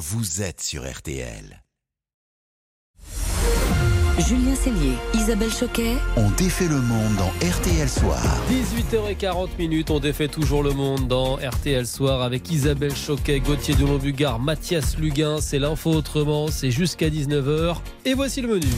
[0.00, 1.62] vous êtes sur RTL.
[4.18, 5.96] Julien Cellier, Isabelle Choquet.
[6.16, 8.22] On défait le monde dans RTL Soir.
[8.50, 14.38] 18h40 minutes, on défait toujours le monde dans RTL Soir avec Isabelle Choquet, Gauthier Delon-Bugard,
[14.38, 15.38] Mathias Luguin.
[15.42, 17.76] C'est l'info autrement, c'est jusqu'à 19h.
[18.06, 18.68] Et voici le menu.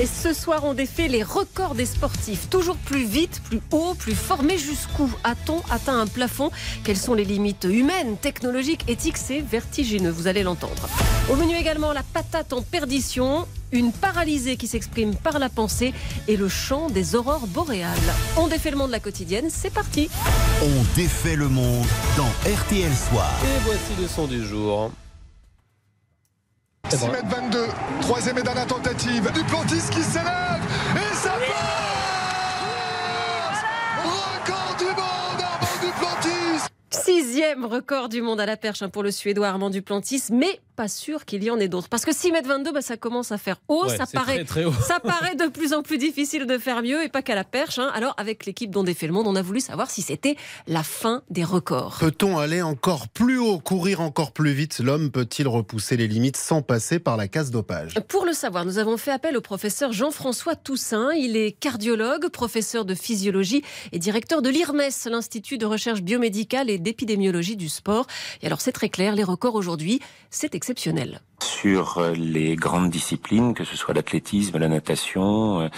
[0.00, 2.48] Et ce soir, on défait les records des sportifs.
[2.48, 4.42] Toujours plus vite, plus haut, plus fort.
[4.42, 6.50] Mais jusqu'où a-t-on atteint un plafond?
[6.82, 9.18] Quelles sont les limites humaines, technologiques, éthiques?
[9.18, 10.88] C'est vertigineux, vous allez l'entendre.
[11.30, 15.92] Au menu également, la patate en perdition, une paralysée qui s'exprime par la pensée
[16.26, 17.92] et le chant des aurores boréales.
[18.38, 20.08] On défait le monde de la quotidienne, c'est parti
[20.62, 21.86] On défait le monde
[22.16, 23.30] dans RTL Soir.
[23.44, 24.90] Et voici le son du jour.
[26.92, 27.68] 6 mètres 22,
[28.02, 29.30] troisième et dernière tentative.
[29.32, 30.60] Duplantis qui s'élève.
[30.94, 31.62] Et ça passe.
[34.04, 36.66] Record du monde, Armand Duplantis.
[36.90, 40.88] Sixième record du monde à la perche hein, pour le Suédois Armand Duplantis, mais pas
[40.88, 41.88] sûr qu'il y en ait d'autres.
[41.88, 44.44] Parce que 6 mètres 22, bah, ça commence à faire haut, Ouais, ça, paraît, très,
[44.44, 44.72] très haut.
[44.72, 47.78] ça paraît de plus en plus difficile de faire mieux, et pas qu'à la perche.
[47.78, 47.90] hein.
[47.94, 51.22] Alors, avec l'équipe dont défait le monde, on a voulu savoir si c'était la fin
[51.30, 51.96] des records.
[52.00, 54.78] Peut-on aller encore plus haut, courir encore plus vite?
[54.80, 57.94] L'homme peut-il repousser les limites sans passer par la case dopage?
[58.08, 61.10] Pour le savoir, nous avons fait appel au professeur Jean-François Toussaint.
[61.12, 66.78] Il est cardiologue, professeur de physiologie et directeur de l'IRMES, l'Institut de recherche biomédicale et
[66.78, 68.06] d'épidémiologie du sport.
[68.42, 70.54] Et alors, c'est très clair, les records aujourd'hui, c'est
[71.42, 75.68] sur euh, les grandes disciplines, que ce soit l'athlétisme, la natation, euh,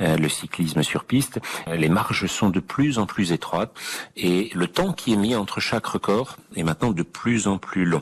[0.00, 3.72] euh, le cyclisme sur piste, les marges sont de plus en plus étroites
[4.16, 7.84] et le temps qui est mis entre chaque record est maintenant de plus en plus
[7.84, 8.00] long.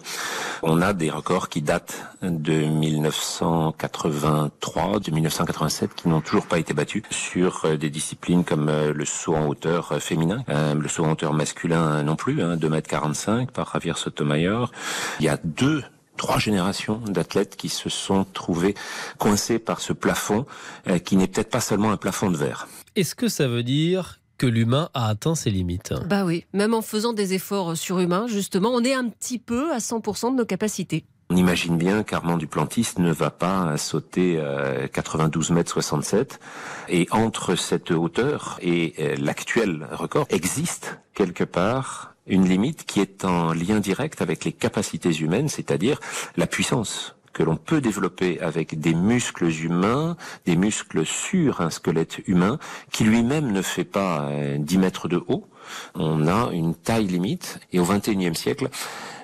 [0.62, 6.74] On a des records qui datent de 1983, de 1987 qui n'ont toujours pas été
[6.74, 12.02] battus sur des disciplines comme le saut en hauteur féminin, le saut en hauteur masculin
[12.02, 14.72] non plus, hein, 2m45 par Javier Sotomayor.
[15.20, 15.84] Il y a deux
[16.18, 18.74] trois générations d'athlètes qui se sont trouvés
[19.16, 20.44] coincés par ce plafond,
[20.88, 22.68] euh, qui n'est peut-être pas seulement un plafond de verre.
[22.96, 25.94] Est-ce que ça veut dire que l'humain a atteint ses limites?
[26.06, 29.78] Bah oui, même en faisant des efforts surhumains, justement, on est un petit peu à
[29.78, 31.04] 100% de nos capacités.
[31.30, 36.40] On imagine bien qu'Armand Duplantis ne va pas sauter euh, 92 mètres 67
[36.88, 43.24] et entre cette hauteur et euh, l'actuel record existe quelque part une limite qui est
[43.24, 46.00] en lien direct avec les capacités humaines, c'est-à-dire
[46.36, 52.18] la puissance que l'on peut développer avec des muscles humains, des muscles sur un squelette
[52.26, 52.58] humain,
[52.90, 55.46] qui lui-même ne fait pas euh, 10 mètres de haut.
[55.94, 58.68] On a une taille limite, et au XXIe siècle,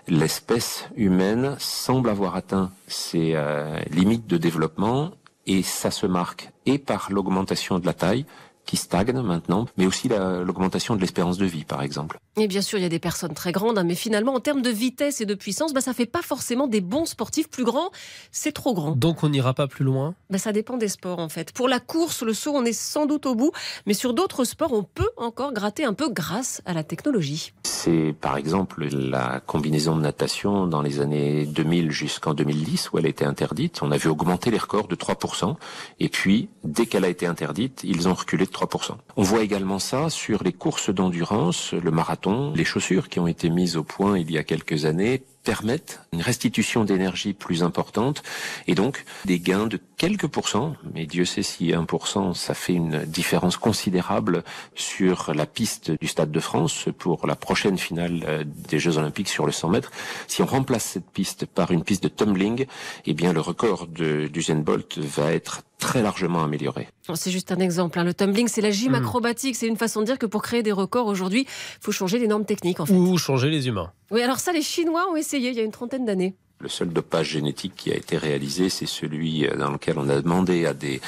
[0.06, 5.10] l'espèce humaine semble avoir atteint ses euh, limites de développement,
[5.46, 8.26] et ça se marque et par l'augmentation de la taille,
[8.66, 12.18] qui stagne maintenant, mais aussi la- l'augmentation de l'espérance de vie, par exemple.
[12.36, 14.62] Et bien sûr, il y a des personnes très grandes, hein, mais finalement, en termes
[14.62, 17.90] de vitesse et de puissance, bah, ça fait pas forcément des bons sportifs plus grands.
[18.32, 18.92] C'est trop grand.
[18.96, 20.14] Donc on n'ira pas plus loin?
[20.30, 21.52] Bah, ça dépend des sports, en fait.
[21.52, 23.52] Pour la course, le saut, on est sans doute au bout,
[23.86, 27.52] mais sur d'autres sports, on peut encore gratter un peu grâce à la technologie.
[27.64, 33.06] C'est par exemple la combinaison de natation dans les années 2000 jusqu'en 2010 où elle
[33.06, 33.80] était interdite.
[33.82, 35.56] On a vu augmenter les records de 3%.
[36.00, 38.92] Et puis, dès qu'elle a été interdite, ils ont reculé de 3%.
[39.16, 43.50] On voit également ça sur les courses d'endurance, le marathon, les chaussures qui ont été
[43.50, 48.22] mises au point il y a quelques années permettent une restitution d'énergie plus importante
[48.66, 53.04] et donc des gains de quelques pourcents, mais Dieu sait si 1% ça fait une
[53.04, 54.42] différence considérable
[54.74, 59.28] sur la piste du Stade de France pour la prochaine finale euh, des Jeux Olympiques
[59.28, 59.90] sur le 100 mètres.
[60.26, 62.66] Si on remplace cette piste par une piste de tumbling,
[63.06, 66.88] eh bien le record de d'Usain Bolt va être très largement amélioré.
[67.14, 67.98] C'est juste un exemple.
[67.98, 68.04] hein.
[68.04, 69.02] Le tumbling, c'est la gym Hmm.
[69.02, 69.54] acrobatique.
[69.56, 72.26] C'est une façon de dire que pour créer des records aujourd'hui, il faut changer les
[72.28, 72.94] normes techniques, en fait.
[72.94, 75.70] ou changer les humains Oui, alors ça, les Chinois ont essayé il y a une
[75.70, 76.34] trentaine d'années.
[76.60, 80.20] Le seul dopage génétique qui a été réalisé, c'est celui euh, dans lequel on a
[80.20, 81.00] demandé à des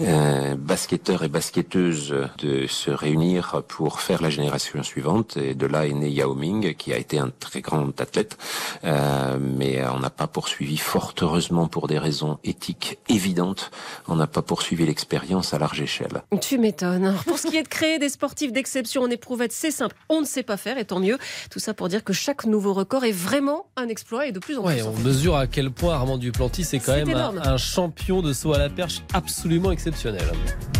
[0.00, 5.36] euh, basketteurs et basketteuses de se réunir pour faire la génération suivante.
[5.36, 8.36] Et de là est né Yao Ming, qui a été un très grand athlète.
[8.84, 13.70] Euh, mais on n'a pas poursuivi, fort heureusement pour des raisons éthiques évidentes,
[14.08, 16.22] on n'a pas poursuivi l'expérience à large échelle.
[16.40, 17.14] Tu m'étonnes.
[17.26, 19.94] Pour ce qui est de créer des sportifs d'exception en éprouvette, c'est simple.
[20.08, 21.18] On ne sait pas faire, et tant mieux.
[21.50, 24.58] Tout ça pour dire que chaque nouveau record est vraiment un exploit et de plus
[24.58, 24.82] en Ouais, plus.
[24.84, 25.02] en on fait.
[25.02, 28.58] mesure à quel point Armand Duplantis est quand même un, un champion de saut à
[28.58, 29.83] la perche absolument exceptionnel.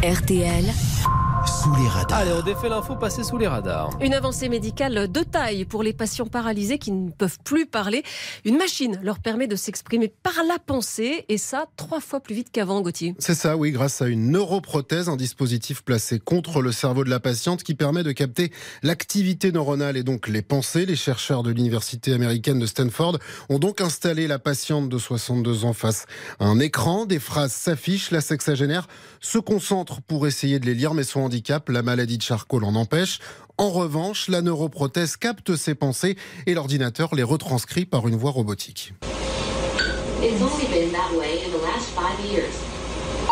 [0.03, 0.65] RTL,
[1.47, 2.19] sous les radars.
[2.19, 3.91] Allez, on défait l'info passée sous les radars.
[4.01, 8.03] Une avancée médicale de taille pour les patients paralysés qui ne peuvent plus parler.
[8.45, 12.49] Une machine leur permet de s'exprimer par la pensée et ça trois fois plus vite
[12.51, 13.15] qu'avant, Gauthier.
[13.19, 17.21] C'est ça, oui, grâce à une neuroprothèse, un dispositif placé contre le cerveau de la
[17.21, 18.53] patiente qui permet de capter
[18.83, 20.87] l'activité neuronale et donc les pensées.
[20.87, 23.19] Les chercheurs de l'université américaine de Stanford
[23.49, 26.07] ont donc installé la patiente de 62 ans face
[26.41, 27.07] à un écran.
[27.07, 28.87] Des phrases s'affichent, la sexagénaire
[29.21, 32.77] se concentre pour essayer de les lire, mais son handicap, la maladie de Charcot, l'en
[32.77, 33.19] empêche.
[33.59, 36.17] En revanche, la neuroprothèse capte ses pensées
[36.47, 38.95] et l'ordinateur les retranscrit par une voix robotique.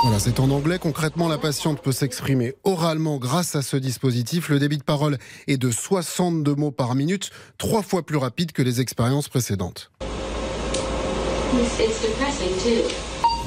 [0.02, 0.80] Voilà, c'est en anglais.
[0.80, 4.48] Concrètement, la patiente peut s'exprimer oralement grâce à ce dispositif.
[4.48, 5.16] Le débit de parole
[5.46, 9.92] est de 62 mots par minute, trois fois plus rapide que les expériences précédentes.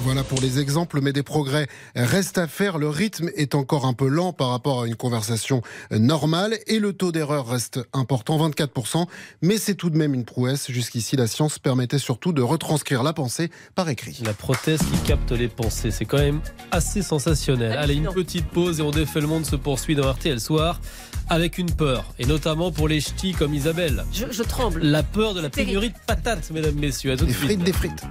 [0.05, 1.65] Voilà pour les exemples, mais des progrès
[1.95, 2.77] restent à faire.
[2.77, 6.93] Le rythme est encore un peu lent par rapport à une conversation normale et le
[6.93, 9.07] taux d'erreur reste important, 24%,
[9.41, 10.69] mais c'est tout de même une prouesse.
[10.69, 14.21] Jusqu'ici, la science permettait surtout de retranscrire la pensée par écrit.
[14.23, 17.71] La prothèse qui capte les pensées, c'est quand même assez sensationnel.
[17.75, 20.81] Allez, une petite pause et on défait le monde se poursuit dans RTL Soir
[21.29, 24.05] avec une peur, et notamment pour les ch'tis comme Isabelle.
[24.13, 24.81] Je, je tremble.
[24.83, 27.13] La peur de la pénurie de patates, mesdames, messieurs.
[27.13, 27.47] À tout de Des suite.
[27.47, 28.03] frites, des frites.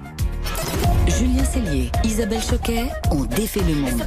[1.55, 4.03] Julien Cellier, Isabelle Choquet ont défait le monde.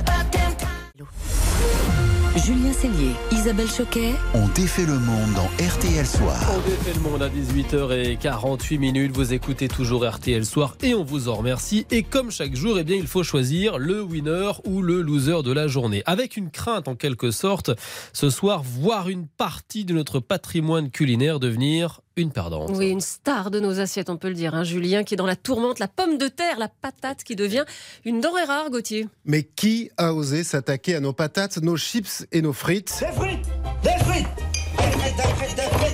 [2.37, 6.39] Julien Cellier, Isabelle Choquet, On défait le monde dans RTL Soir.
[6.55, 9.13] On défait le monde à 18h48 minutes.
[9.13, 11.87] Vous écoutez toujours RTL Soir et on vous en remercie.
[11.91, 15.53] Et comme chaque jour, eh bien, il faut choisir le winner ou le loser de
[15.53, 16.03] la journée.
[16.07, 17.71] Avec une crainte en quelque sorte,
[18.13, 22.71] ce soir, voir une partie de notre patrimoine culinaire devenir une perdante.
[22.75, 24.55] Oui, une star de nos assiettes, on peut le dire.
[24.55, 24.65] hein.
[24.65, 27.65] Julien qui est dans la tourmente, la pomme de terre, la patate qui devient
[28.05, 29.07] une denrée rare, Gauthier.
[29.25, 33.03] Mais qui a osé s'attaquer à nos patates, nos chips et nos frites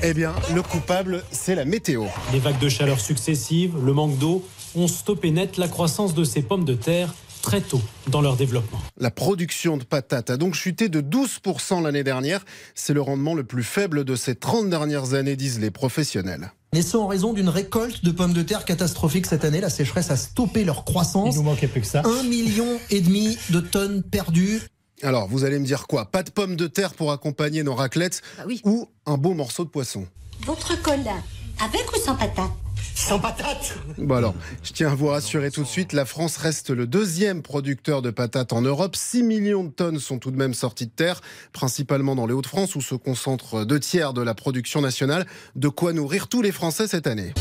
[0.02, 2.04] Eh bien, le coupable, c'est la météo.
[2.32, 4.44] Les vagues de chaleur successives, le manque d'eau
[4.76, 8.80] ont stoppé net la croissance de ces pommes de terre très tôt dans leur développement.
[8.98, 12.42] La production de patates a donc chuté de 12% l'année dernière.
[12.74, 16.50] C'est le rendement le plus faible de ces 30 dernières années, disent les professionnels.
[16.72, 19.60] Et ce, en raison d'une récolte de pommes de terre catastrophique cette année.
[19.60, 21.36] La sécheresse a stoppé leur croissance.
[21.36, 22.02] manquait plus que ça.
[22.04, 24.62] Un million et demi de tonnes perdues.
[25.02, 26.06] Alors, vous allez me dire quoi?
[26.10, 28.60] Pas de pommes de terre pour accompagner nos raclettes Bah oui.
[28.64, 30.06] ou un beau morceau de poisson?
[30.46, 31.16] Votre cola,
[31.62, 32.50] avec ou sans patate
[32.94, 36.70] Sans patates Bon alors, je tiens à vous rassurer tout de suite, la France reste
[36.70, 38.96] le deuxième producteur de patates en Europe.
[38.96, 41.20] 6 millions de tonnes sont tout de même sorties de terre,
[41.52, 45.26] principalement dans les Hauts-de-France où se concentrent deux tiers de la production nationale.
[45.56, 47.34] De quoi nourrir tous les Français cette année.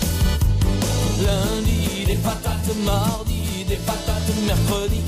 [1.25, 5.01] Lundi, des patates, mardi, des patates, mercredi,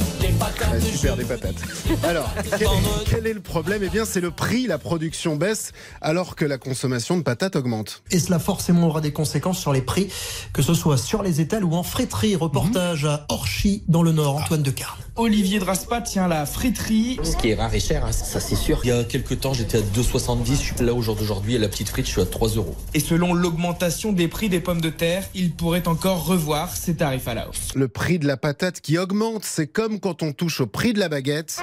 [0.81, 1.55] super des patates.
[2.03, 2.67] Alors, quel,
[3.09, 3.81] quel est le problème?
[3.83, 4.67] Eh bien, c'est le prix.
[4.67, 5.71] La production baisse
[6.01, 8.03] alors que la consommation de patates augmente.
[8.11, 10.09] Et cela forcément aura des conséquences sur les prix,
[10.53, 12.35] que ce soit sur les étals ou en friterie.
[12.35, 14.99] Reportage à Orchy, dans le Nord, Antoine de Carne.
[15.17, 17.17] Olivier Draspa tient la friterie.
[17.23, 18.81] Ce qui est rare et cher, hein, ça c'est sûr.
[18.83, 20.45] Il y a quelques temps, j'étais à 2,70.
[20.47, 22.75] Je suis là au jour d'aujourd'hui, à la petite frite, je suis à 3 euros.
[22.93, 27.29] Et selon l'augmentation des prix des pommes de terre, il pourrait encore revoir ses tarifs
[27.29, 27.69] à la hausse.
[27.75, 30.99] Le prix de la patate qui augmente, c'est comme quand on touche au prix de
[30.99, 31.61] la baguette.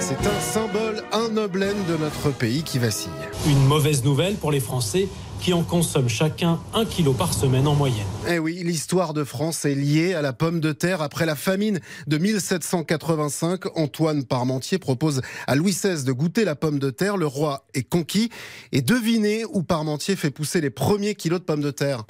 [0.00, 3.10] C'est un symbole, un noblène de notre pays qui vacille.
[3.46, 5.08] Une mauvaise nouvelle pour les Français
[5.40, 8.06] qui en consomment chacun un kilo par semaine en moyenne.
[8.28, 11.02] Eh oui, l'histoire de France est liée à la pomme de terre.
[11.02, 16.78] Après la famine de 1785, Antoine Parmentier propose à Louis XVI de goûter la pomme
[16.78, 17.16] de terre.
[17.16, 18.30] Le roi est conquis.
[18.72, 22.04] Et devinez où Parmentier fait pousser les premiers kilos de pommes de terre.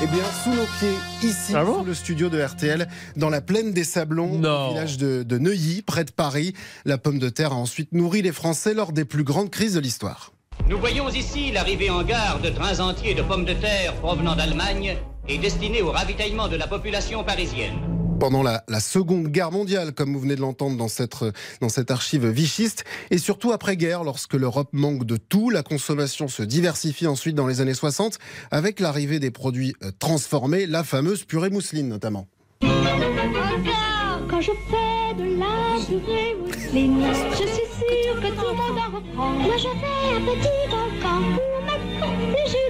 [0.00, 2.86] Eh bien, sous nos pieds, ici, Ah bon sous le studio de RTL,
[3.16, 4.66] dans la plaine des Sablons, Non.
[4.66, 8.22] au village de, de Neuilly, près de Paris, la pomme de terre a ensuite nourri
[8.22, 10.32] les Français lors des plus grandes crises de l'histoire.
[10.68, 14.96] Nous voyons ici l'arrivée en gare de trains entiers de pommes de terre provenant d'Allemagne
[15.28, 17.76] et destinés au ravitaillement de la population parisienne.
[18.18, 21.16] Pendant la, Seconde Guerre mondiale, comme vous venez de l'entendre dans cette,
[21.60, 26.42] dans cette archive vichiste, et surtout après-guerre, lorsque l'Europe manque de tout, la consommation se
[26.42, 28.18] diversifie ensuite dans les années 60,
[28.50, 32.26] avec l'arrivée des produits euh, transformés, la fameuse purée mousseline notamment.
[32.60, 38.96] Quand je fais de la purée mousseline, je suis sûre que tout le monde en
[38.96, 39.30] reprend.
[39.32, 41.57] Moi je fais un petit volcan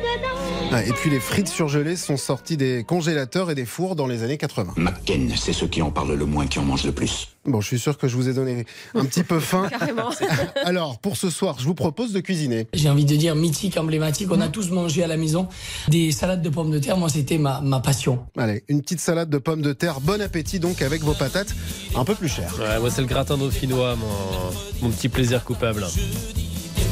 [0.70, 4.22] Ah, et puis les frites surgelées sont sorties des congélateurs et des fours dans les
[4.22, 4.74] années 80.
[4.76, 7.28] McKen, c'est ceux qui en parlent le moins qui en mangent le plus.
[7.46, 9.66] Bon, je suis sûr que je vous ai donné un petit peu faim.
[9.70, 10.10] Carrément.
[10.64, 12.66] Alors, pour ce soir, je vous propose de cuisiner.
[12.74, 14.28] J'ai envie de dire mythique, emblématique.
[14.30, 15.48] On a tous mangé à la maison
[15.88, 16.98] des salades de pommes de terre.
[16.98, 18.18] Moi, c'était ma, ma passion.
[18.36, 20.00] Allez, une petite salade de pommes de terre.
[20.00, 21.54] Bon appétit donc avec vos patates
[21.96, 22.54] un peu plus chères.
[22.58, 25.86] Ouais, moi, c'est le gratin dauphinois, mon, mon petit plaisir coupable.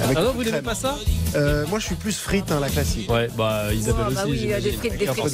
[0.02, 0.96] Avec ah non, vous n'aimez pas ça
[1.34, 3.10] Euh, Moi, je suis plus frites, hein, la classique.
[3.10, 4.30] Ouais, bah Isabelle Ah, bah aussi.
[4.32, 5.24] oui, il y a des frites, des frites.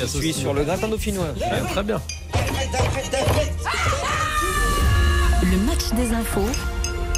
[0.00, 1.28] Je suis sur le gratin dauphinois.
[1.36, 2.00] Ouais, très bien.
[5.42, 6.40] Le match des infos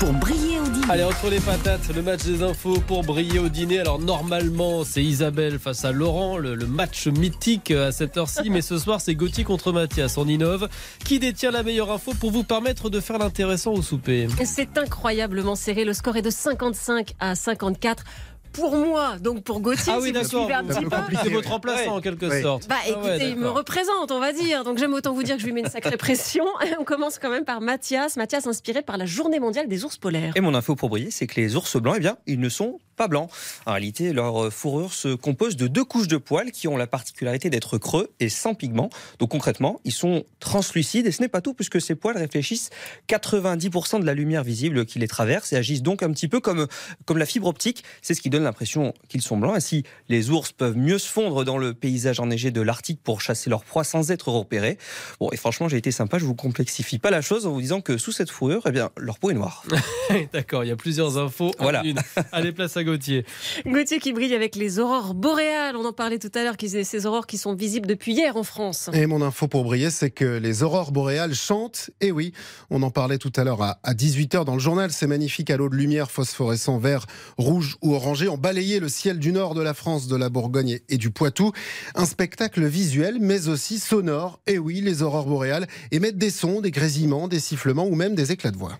[0.00, 0.86] pour briller au dîner.
[0.88, 3.78] Allez, entre les patates, le match des infos pour briller au dîner.
[3.80, 8.48] Alors, normalement, c'est Isabelle face à Laurent, le, le match mythique à cette heure-ci.
[8.50, 10.16] Mais ce soir, c'est Gauthier contre Mathias.
[10.16, 10.68] On innove.
[11.04, 14.26] Qui détient la meilleure info pour vous permettre de faire l'intéressant au souper?
[14.44, 15.84] C'est incroyablement serré.
[15.84, 18.04] Le score est de 55 à 54.
[18.52, 20.40] Pour moi, donc pour Gauthier, Ah oui, si vous d'accord.
[20.40, 20.96] suivez un petit peu.
[21.22, 22.42] C'est votre remplaçant en quelque Ouais.
[22.42, 22.68] sorte.
[22.68, 24.64] Bah Ah ouais, écoutez, il me représente, on va dire.
[24.64, 26.44] Donc j'aime autant vous dire que je lui mets une sacrée pression.
[26.80, 28.16] On commence quand même par Mathias.
[28.16, 30.32] Mathias inspiré par la journée mondiale des ours polaires.
[30.36, 32.78] Et mon info pour briller, c'est que les ours blancs, eh bien, ils ne sont
[33.00, 33.30] pas blancs.
[33.64, 37.48] En réalité, leur fourrure se compose de deux couches de poils qui ont la particularité
[37.48, 38.90] d'être creux et sans pigments.
[39.18, 42.68] Donc concrètement, ils sont translucides et ce n'est pas tout puisque ces poils réfléchissent
[43.08, 46.66] 90% de la lumière visible qui les traverse et agissent donc un petit peu comme,
[47.06, 47.84] comme la fibre optique.
[48.02, 49.56] C'est ce qui donne l'impression qu'ils sont blancs.
[49.56, 53.48] Ainsi, les ours peuvent mieux se fondre dans le paysage enneigé de l'Arctique pour chasser
[53.48, 54.76] leur proie sans être repérés.
[55.20, 57.80] Bon, et franchement, j'ai été sympa, je vous complexifie pas la chose en vous disant
[57.80, 59.64] que sous cette fourrure, eh bien, leur peau est noire.
[60.34, 61.52] D'accord, il y a plusieurs infos.
[61.58, 61.82] en Voilà.
[61.82, 61.98] une.
[62.32, 63.24] Allez, place à Gauthier.
[63.66, 65.76] Gauthier qui brille avec les aurores boréales.
[65.76, 68.42] On en parlait tout à l'heure, qui- ces aurores qui sont visibles depuis hier en
[68.42, 68.90] France.
[68.92, 71.90] Et mon info pour briller, c'est que les aurores boréales chantent.
[72.00, 72.32] Et oui,
[72.70, 74.90] on en parlait tout à l'heure à, 18h dans le journal.
[74.90, 77.06] Ces magnifiques halos de lumière phosphorescents vert,
[77.38, 80.80] rouge ou orangé ont balayé le ciel du nord de la France, de la Bourgogne
[80.88, 81.52] et du Poitou.
[81.94, 84.40] Un spectacle visuel, mais aussi sonore.
[84.46, 88.32] Et oui, les aurores boréales émettent des sons, des grésillements, des sifflements ou même des
[88.32, 88.78] éclats de voix.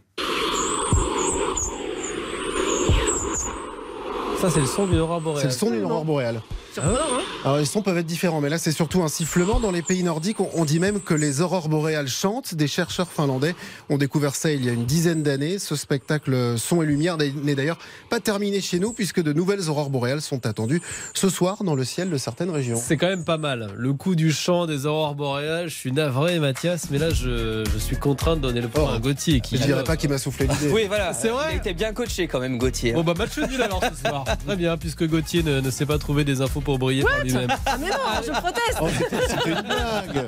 [4.40, 5.42] Ça, c'est le son d'une aurore boréale.
[5.42, 6.40] C'est le son d'une aurore boréale.
[6.72, 9.60] Surprenant, hein Alors les sons peuvent être différents, mais là c'est surtout un sifflement.
[9.60, 12.54] Dans les pays nordiques, on, dit même que les aurores boréales chantent.
[12.54, 13.54] Des chercheurs finlandais
[13.88, 15.58] ont découvert ça il y a une dizaine d'années.
[15.58, 19.90] Ce spectacle son et lumière n'est d'ailleurs pas terminé chez nous, puisque de nouvelles aurores
[19.90, 20.80] boréales sont attendues
[21.14, 22.80] ce soir dans le ciel de certaines régions.
[22.80, 23.70] C'est quand même pas mal.
[23.76, 27.78] Le coup du chant des aurores boréales, je suis navré, Mathias, mais là, je, je
[27.78, 28.94] suis contraint de donner le point Oh.
[28.94, 29.40] à Gauthier.
[29.40, 30.70] Qui Je dirais pas qu'il m'a soufflé l'idée.
[30.72, 31.12] Oui, voilà.
[31.12, 32.92] C'est vrai Il était bien coaché quand même, Gauthier.
[32.92, 34.24] Bon, bah, match nul alors ce soir.
[34.46, 37.48] Très bien, puisque Gauthier ne, ne sait pas trouver des infos pour briller par lui-même.
[37.66, 38.78] Ah mais non, je proteste.
[38.80, 40.26] Oh, c'était une blague.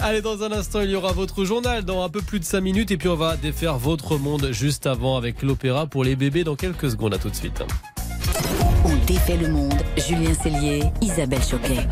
[0.00, 2.60] Allez, dans un instant, il y aura votre journal dans un peu plus de 5
[2.60, 2.90] minutes.
[2.90, 6.56] Et puis, on va défaire votre monde juste avant avec l'opéra pour les bébés dans
[6.56, 7.14] quelques secondes.
[7.14, 7.62] À tout de suite.
[8.84, 9.74] On défait le monde.
[9.96, 11.86] Julien Cellier, Isabelle Choquet.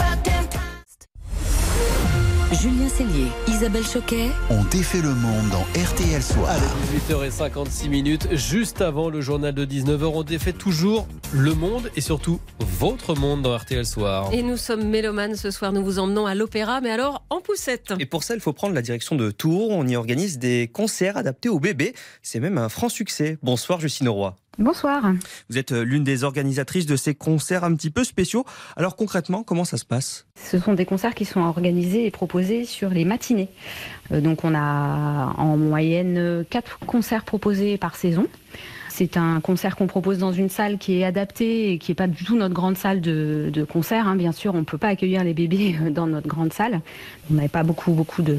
[2.53, 4.29] Julien Cellier, Isabelle Choquet.
[4.51, 6.51] On défait le monde dans RTL Soir.
[6.51, 10.11] Allez, 18h56 minutes, juste avant le journal de 19h.
[10.13, 14.31] On défait toujours le monde et surtout votre monde dans RTL Soir.
[14.33, 15.73] Et nous sommes mélomanes ce soir.
[15.73, 17.95] Nous vous emmenons à l'opéra, mais alors en poussette.
[18.01, 19.71] Et pour ça, il faut prendre la direction de Tours.
[19.71, 21.95] On y organise des concerts adaptés aux bébés.
[22.21, 23.39] C'est même un franc succès.
[23.45, 24.35] Bonsoir, Justine Roy.
[24.61, 25.15] Bonsoir.
[25.49, 28.45] Vous êtes euh, l'une des organisatrices de ces concerts un petit peu spéciaux.
[28.77, 30.27] Alors concrètement, comment ça se passe?
[30.37, 33.49] Ce sont des concerts qui sont organisés et proposés sur les matinées.
[34.13, 38.27] Euh, donc on a en moyenne quatre concerts proposés par saison.
[38.91, 42.07] C'est un concert qu'on propose dans une salle qui est adaptée et qui n'est pas
[42.07, 44.07] du tout notre grande salle de, de concert.
[44.07, 44.15] hein.
[44.17, 46.83] Bien sûr, on ne peut pas accueillir les bébés euh, dans notre grande salle.
[47.31, 48.37] On n'avait pas beaucoup, beaucoup de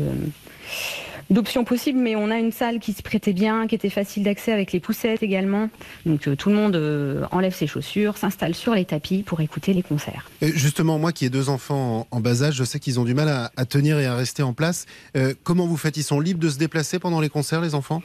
[1.31, 4.51] d'options possibles, mais on a une salle qui se prêtait bien, qui était facile d'accès
[4.51, 5.69] avec les poussettes également.
[6.05, 9.73] Donc euh, tout le monde euh, enlève ses chaussures, s'installe sur les tapis pour écouter
[9.73, 10.29] les concerts.
[10.41, 13.05] Et justement, moi qui ai deux enfants en, en bas âge, je sais qu'ils ont
[13.05, 14.85] du mal à, à tenir et à rester en place.
[15.15, 15.97] Euh, comment vous faites?
[15.97, 18.03] Ils sont libres de se déplacer pendant les concerts, les enfants?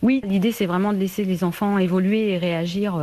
[0.00, 2.98] Oui, l'idée c'est vraiment de laisser les enfants évoluer et réagir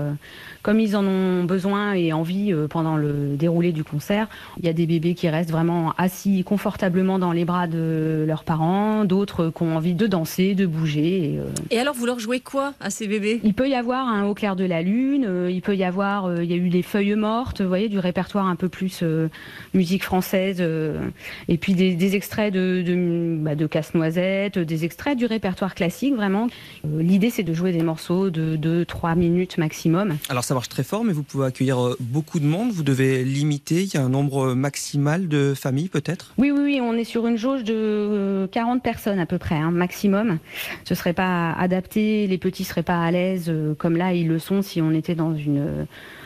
[0.64, 4.28] comme ils en ont besoin et envie pendant le déroulé du concert.
[4.58, 8.46] Il y a des bébés qui restent vraiment assis confortablement dans les bras de leurs
[8.46, 11.34] parents, d'autres qui ont envie de danser, de bouger.
[11.34, 13.40] Et, euh, Et alors, vous leur jouez quoi à ces bébés?
[13.44, 16.26] Il peut y avoir un Au clair de la lune, euh, il peut y avoir,
[16.26, 19.00] euh, il y a eu des feuilles mortes, vous voyez, du répertoire un peu plus
[19.04, 19.28] euh,
[19.74, 21.00] musique française, euh,
[21.48, 26.16] et puis des, des extraits de, de, bah, de Casse-Noisette, des extraits du répertoire classique,
[26.16, 26.48] vraiment.
[26.86, 30.18] Euh, L'idée, c'est de jouer des morceaux de 2-3 minutes maximum.
[30.30, 32.72] Alors ça marche très fort, mais vous pouvez accueillir beaucoup de monde.
[32.72, 33.84] Vous devez limiter.
[33.84, 36.34] Il y a un nombre maximal de familles peut-être?
[36.38, 39.55] Oui, oui, oui, on est sur une jauge de euh, 40 personnes à peu près.
[39.56, 40.40] Près, hein, maximum.
[40.84, 44.40] Ce serait pas adapté, les petits seraient pas à l'aise euh, comme là ils le
[44.40, 45.86] sont si on était dans une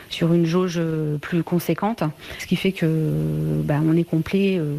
[0.09, 2.03] sur une jauge euh, plus conséquente,
[2.39, 4.75] ce qui fait que bah, on est complet euh,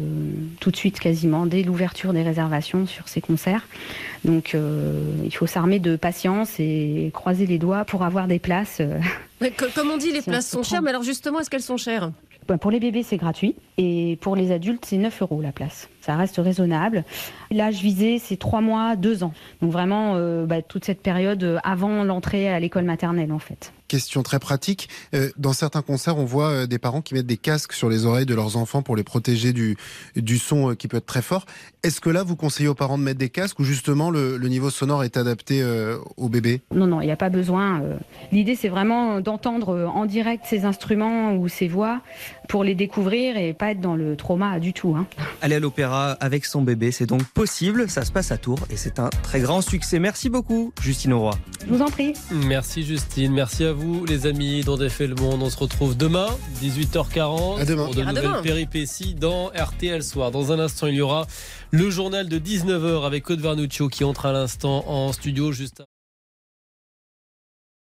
[0.59, 3.67] tout de suite quasiment dès l'ouverture des réservations sur ces concerts.
[4.25, 8.81] Donc euh, il faut s'armer de patience et croiser les doigts pour avoir des places.
[9.75, 12.11] Comme on dit, les Si places sont chères, mais alors justement, est-ce qu'elles sont chères?
[12.47, 13.55] Bah, Pour les bébés, c'est gratuit.
[13.77, 15.89] Et pour les adultes, c'est 9 euros la place.
[16.01, 17.03] Ça reste raisonnable.
[17.51, 19.33] L'âge visé, c'est 3 mois, 2 ans.
[19.61, 23.71] Donc vraiment, euh, bah, toute cette période euh, avant l'entrée à l'école maternelle, en fait.
[23.87, 24.87] Question très pratique.
[25.13, 28.25] Euh, dans certains concerts, on voit des parents qui mettent des casques sur les oreilles
[28.25, 29.75] de leurs enfants pour les protéger du,
[30.15, 31.45] du son qui peut être très fort.
[31.83, 34.47] Est-ce que là, vous conseillez aux parents de mettre des casques ou justement le, le
[34.47, 36.61] niveau sonore est adapté euh, au bébé?
[36.73, 37.81] Non, non, il n'y a pas besoin.
[38.31, 41.99] L'idée, c'est vraiment d'entendre en direct ces instruments ou ces voix
[42.47, 44.95] pour les découvrir et pas être dans le trauma du tout.
[44.97, 45.05] hein.
[45.41, 47.89] Aller à l'opéra avec son bébé, c'est donc possible.
[47.89, 49.99] Ça se passe à Tours et c'est un très grand succès.
[49.99, 51.37] Merci beaucoup, Justine Auroi.
[51.67, 52.13] Je vous en prie.
[52.31, 55.41] Merci Justine, merci à vous les amis dont défait le monde.
[55.43, 56.27] On se retrouve demain,
[56.61, 57.85] 18h40, À demain.
[57.85, 58.41] pour de À nouvelles demain.
[58.41, 60.31] péripéties dans RTL Soir.
[60.31, 61.27] Dans un instant, il y aura
[61.71, 65.83] le journal de 19h avec Claude Vernuccio qui entre à l'instant en studio juste